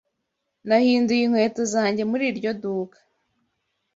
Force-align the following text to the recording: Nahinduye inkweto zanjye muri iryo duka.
Nahinduye 0.67 1.21
inkweto 1.25 1.61
zanjye 1.73 2.03
muri 2.11 2.23
iryo 2.31 2.51
duka. 2.61 2.97